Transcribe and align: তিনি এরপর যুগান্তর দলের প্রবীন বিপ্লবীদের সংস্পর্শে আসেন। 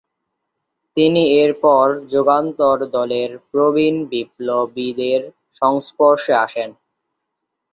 তিনি 0.97 1.23
এরপর 1.41 1.83
যুগান্তর 2.11 2.77
দলের 2.95 3.29
প্রবীন 3.51 3.95
বিপ্লবীদের 4.11 5.21
সংস্পর্শে 5.61 6.33
আসেন। 6.45 6.69